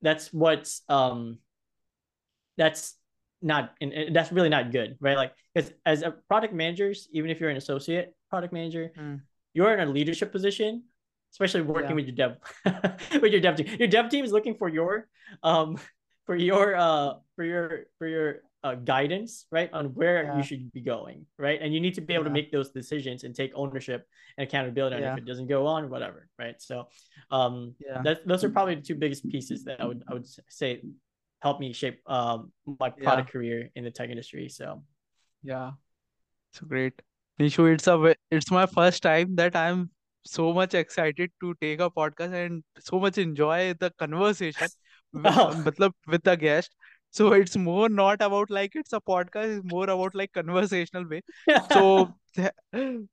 [0.01, 1.37] that's what's um
[2.57, 2.95] that's
[3.41, 5.15] not and that's really not good right?
[5.15, 9.21] Like because as a product managers even if you're an associate product manager mm.
[9.53, 10.83] you're in a leadership position
[11.31, 11.95] especially working yeah.
[11.95, 12.37] with your dev
[13.21, 15.07] with your dev team your dev team is looking for your
[15.43, 15.77] um
[16.25, 20.37] for your uh for your for your uh, guidance right on where yeah.
[20.37, 22.29] you should be going right and you need to be able yeah.
[22.29, 24.05] to make those decisions and take ownership
[24.37, 26.87] and accountability and if it doesn't go on whatever right so
[27.31, 30.27] um yeah that, those are probably the two biggest pieces that i would i would
[30.47, 30.79] say
[31.41, 33.33] help me shape um my product yeah.
[33.33, 34.47] career in the tech industry.
[34.49, 34.83] So
[35.43, 35.71] yeah,
[36.51, 37.01] it's great.
[37.39, 39.89] Nishu, it's a it's my first time that I'm
[40.23, 44.67] so much excited to take a podcast and so much enjoy the conversation
[45.13, 45.91] with, oh.
[46.07, 46.75] with the guest.
[47.11, 51.21] So it's more not about like it's a podcast, it's more about like conversational way.
[51.71, 52.13] so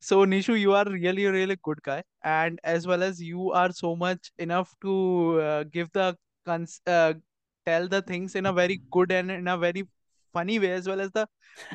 [0.01, 3.97] so Nishu, you are really really good guy, and as well as you are so
[3.97, 7.15] much enough to uh, give the cons- uh,
[7.67, 9.83] tell the things in a very good and in a very
[10.33, 11.27] funny way as well as the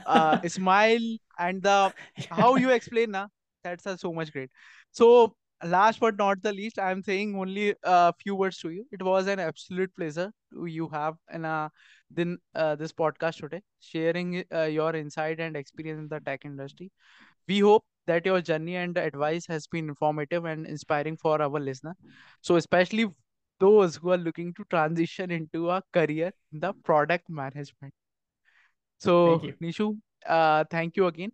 [0.05, 1.05] uh, smile
[1.39, 1.93] and the
[2.29, 3.27] how you explain na
[3.63, 4.49] that's uh, so much great.
[4.91, 8.85] So last but not the least i'm saying only a few words to you.
[8.91, 11.71] It was an absolute pleasure to you have in a
[12.11, 16.91] then uh, this podcast today sharing uh, your insight and experience in the tech industry.
[17.47, 21.95] We hope that your journey and advice has been informative and inspiring for our listener.
[22.41, 23.07] So especially
[23.59, 27.93] those who are looking to transition into a career in the product management.
[28.97, 31.31] So, Nishu, uh, thank you again.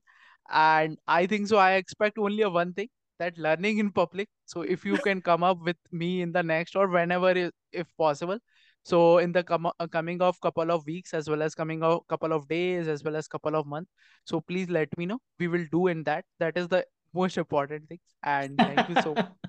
[0.51, 1.57] And I think so.
[1.57, 2.89] I expect only a one thing
[3.19, 4.29] that learning in public.
[4.45, 8.39] So, if you can come up with me in the next or whenever, if possible.
[8.83, 12.07] So, in the com- uh, coming of couple of weeks, as well as coming of
[12.07, 13.91] couple of days, as well as couple of months.
[14.25, 15.19] So, please let me know.
[15.39, 16.25] We will do in that.
[16.39, 17.99] That is the most important thing.
[18.23, 19.29] And thank you so much.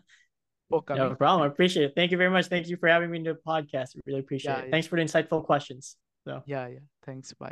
[0.70, 1.02] For coming.
[1.02, 1.42] no problem.
[1.42, 1.92] I appreciate it.
[1.96, 2.46] Thank you very much.
[2.46, 3.96] Thank you for having me in the podcast.
[3.96, 4.64] I really appreciate yeah, it.
[4.66, 4.70] Yeah.
[4.70, 5.96] Thanks for the insightful questions.
[6.24, 6.78] So yeah, yeah.
[7.04, 7.32] Thanks.
[7.32, 7.50] Bye.